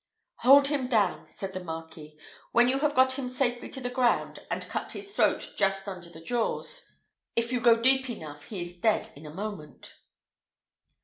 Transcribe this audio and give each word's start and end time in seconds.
"Hold 0.37 0.69
him 0.69 0.87
down," 0.87 1.29
said 1.29 1.53
the 1.53 1.63
Marquis, 1.63 2.17
"when 2.53 2.67
you 2.67 2.79
have 2.79 2.95
got 2.95 3.19
him 3.19 3.29
safely 3.29 3.71
on 3.77 3.83
the 3.83 3.89
ground, 3.91 4.39
and 4.49 4.67
cut 4.67 4.93
his 4.93 5.13
throat 5.13 5.51
just 5.57 5.87
under 5.87 6.09
the 6.09 6.19
jaws 6.23 6.89
if 7.35 7.51
you 7.51 7.59
go 7.59 7.75
deep 7.79 8.09
enough 8.09 8.45
he 8.45 8.61
is 8.61 8.77
dead 8.79 9.11
in 9.15 9.27
a 9.27 9.31
moment." 9.31 9.99